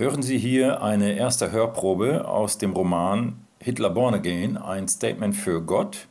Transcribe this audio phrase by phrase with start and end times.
[0.00, 5.60] Hören Sie hier eine erste Hörprobe aus dem Roman Hitler Born Again, ein Statement für
[5.60, 6.06] Gott.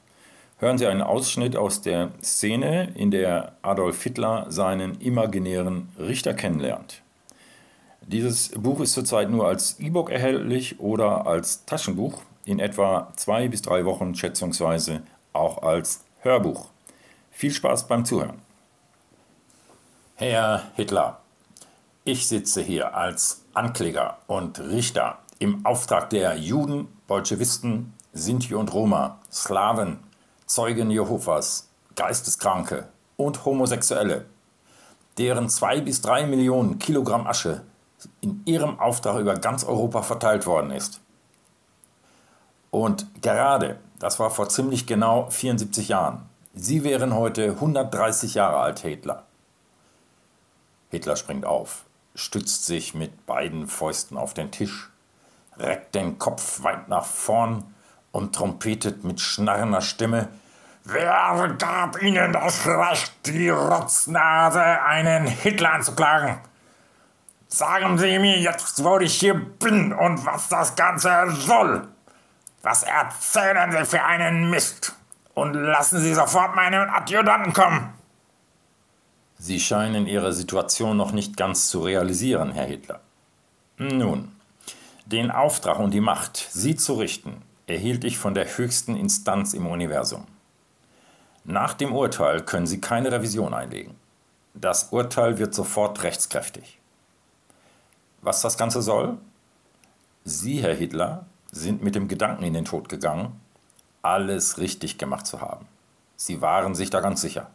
[0.59, 7.02] Hören Sie einen Ausschnitt aus der Szene, in der Adolf Hitler seinen imaginären Richter kennenlernt.
[8.02, 13.63] Dieses Buch ist zurzeit nur als E-Book erhältlich oder als Taschenbuch, in etwa zwei bis
[13.63, 15.01] drei Wochen schätzungsweise
[15.33, 16.67] auch als Hörbuch.
[17.31, 18.38] Viel Spaß beim Zuhören.
[20.13, 21.21] Herr Hitler,
[22.12, 29.20] ich sitze hier als Ankläger und Richter im Auftrag der Juden, Bolschewisten, Sinti und Roma,
[29.31, 29.99] Slawen,
[30.48, 34.25] Zeugen Jehovas, Geisteskranke und Homosexuelle,
[35.20, 37.61] deren zwei bis drei Millionen Kilogramm Asche
[38.21, 41.01] in ihrem Auftrag über ganz Europa verteilt worden ist.
[42.71, 48.79] Und gerade, das war vor ziemlich genau 74 Jahren, Sie wären heute 130 Jahre alt,
[48.79, 49.26] Hitler.
[50.89, 51.85] Hitler springt auf
[52.19, 54.89] stützt sich mit beiden Fäusten auf den Tisch,
[55.57, 57.63] reckt den Kopf weit nach vorn
[58.11, 60.29] und trompetet mit schnarrender Stimme
[60.91, 66.39] Wer gab Ihnen das Recht, die Rotznase einen Hitler anzuklagen?
[67.48, 71.88] Sagen Sie mir jetzt, wo ich hier bin und was das Ganze soll.
[72.64, 74.95] Was erzählen Sie für einen Mist?
[75.36, 77.94] Und lassen Sie sofort meinen Adjutanten kommen.
[79.42, 83.00] Sie scheinen Ihre Situation noch nicht ganz zu realisieren, Herr Hitler.
[83.78, 84.34] Nun,
[85.06, 89.66] den Auftrag und die Macht, Sie zu richten, erhielt ich von der höchsten Instanz im
[89.66, 90.26] Universum.
[91.45, 93.95] Nach dem Urteil können Sie keine Revision einlegen.
[94.56, 96.78] Das Urteil wird sofort rechtskräftig.
[98.22, 99.17] Was das Ganze soll?
[100.26, 103.40] Sie, Herr Hitler, sind mit dem Gedanken in den Tod gegangen,
[104.02, 105.66] alles richtig gemacht zu haben.
[106.17, 107.50] Sie waren sich da ganz sicher.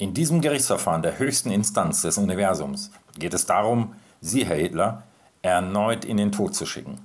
[0.00, 5.02] In diesem Gerichtsverfahren der höchsten Instanz des Universums geht es darum, Sie, Herr Hitler,
[5.42, 7.00] erneut in den Tod zu schicken.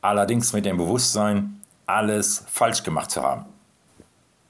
[0.00, 3.44] Allerdings mit dem Bewusstsein, alles falsch gemacht zu haben.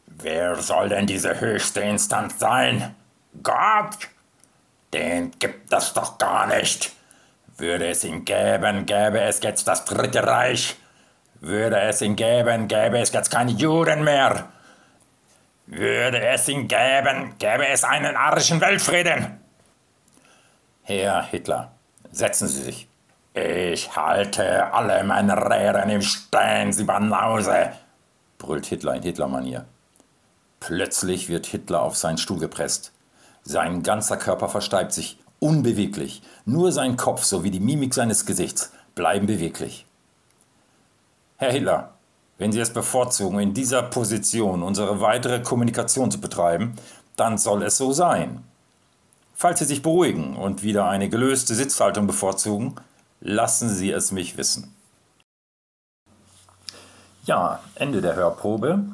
[0.07, 2.95] Wer soll denn diese höchste Instanz sein?
[3.43, 4.09] Gott?
[4.93, 6.93] Den gibt es doch gar nicht.
[7.57, 10.77] Würde es ihn gäben, gäbe es jetzt das Dritte Reich.
[11.41, 14.49] Würde es ihn gäben, gäbe es jetzt keine Juden mehr.
[15.71, 19.39] Würde es ihn gäben, gäbe es einen arischen Weltfrieden.
[20.83, 21.73] Herr Hitler,
[22.11, 22.89] setzen Sie sich.
[23.35, 27.73] Ich halte alle meine Rähren im Stein, Sie Banause,
[28.39, 29.67] brüllt Hitler in Hitlermanier.
[30.59, 32.93] Plötzlich wird Hitler auf seinen Stuhl gepresst.
[33.43, 36.23] Sein ganzer Körper versteibt sich, unbeweglich.
[36.47, 39.85] Nur sein Kopf sowie die Mimik seines Gesichts bleiben beweglich.
[41.37, 41.98] Herr Hitler,
[42.39, 46.75] wenn Sie es bevorzugen, in dieser Position unsere weitere Kommunikation zu betreiben,
[47.17, 48.45] dann soll es so sein.
[49.35, 52.77] Falls Sie sich beruhigen und wieder eine gelöste Sitzhaltung bevorzugen,
[53.21, 54.75] lassen Sie es mich wissen.
[57.25, 58.85] Ja, Ende der Hörprobe.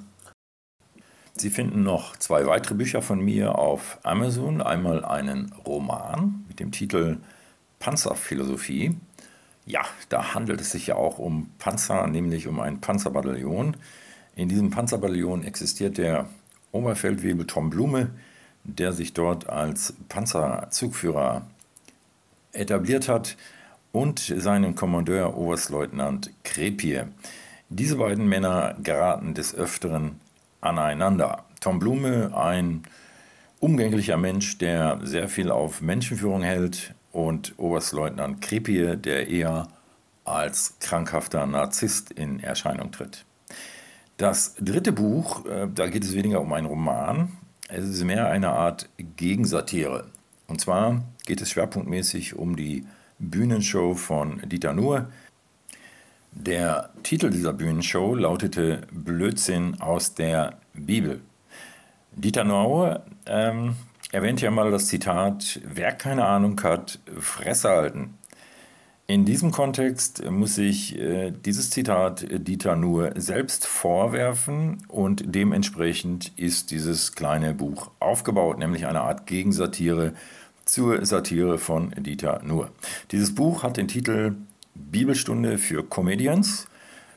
[1.37, 4.63] Sie finden noch zwei weitere Bücher von mir auf Amazon.
[4.63, 7.19] Einmal einen Roman mit dem Titel
[7.79, 8.97] Panzerphilosophie
[9.67, 13.77] ja, da handelt es sich ja auch um Panzer, nämlich um ein Panzerbataillon.
[14.37, 16.29] In diesem Panzerbataillon existiert der
[16.73, 18.11] Oberfeldwebel Tom Blume,
[18.65, 21.47] der sich dort als Panzerzugführer
[22.53, 23.37] etabliert hat,
[23.93, 27.03] und seinen Kommandeur Oberstleutnant Krepie.
[27.69, 30.21] Diese beiden Männer geraten des Öfteren
[30.61, 31.45] aneinander.
[31.61, 32.83] Tom Blume, ein
[33.61, 39.69] umgänglicher Mensch, der sehr viel auf Menschenführung hält, und Oberstleutnant Kripie, der eher
[40.25, 43.25] als krankhafter Narzisst in Erscheinung tritt.
[44.17, 47.37] Das dritte Buch, äh, da geht es weniger um einen Roman,
[47.69, 50.07] es ist mehr eine Art Gegensatire.
[50.49, 52.85] Und zwar geht es schwerpunktmäßig um die
[53.19, 55.09] Bühnenshow von Dieter Nuhr.
[56.33, 61.21] Der Titel dieser Bühnenshow lautete Blödsinn aus der Bibel.
[62.13, 63.77] Dieter Nuhr ähm,
[64.15, 68.15] erwähnt ja mal das Zitat, wer keine Ahnung hat, Fresse halten.
[69.09, 76.71] In diesem Kontext muss ich äh, dieses Zitat Dieter nur selbst vorwerfen und dementsprechend ist
[76.71, 80.15] dieses kleine Buch aufgebaut, nämlich eine Art Gegensatire
[80.65, 82.71] zur Satire von Dieter Nuhr.
[83.11, 84.37] Dieses Buch hat den Titel
[84.75, 86.69] Bibelstunde für Comedians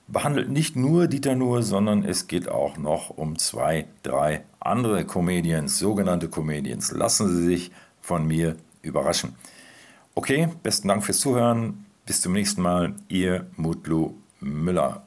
[0.07, 5.79] behandelt nicht nur Dieter Nuhr, sondern es geht auch noch um zwei, drei andere Comedians,
[5.79, 6.91] sogenannte Comedians.
[6.91, 7.71] Lassen Sie sich
[8.01, 9.35] von mir überraschen.
[10.15, 11.85] Okay, besten Dank fürs Zuhören.
[12.05, 12.95] Bis zum nächsten Mal.
[13.09, 15.06] Ihr Mutlu Müller.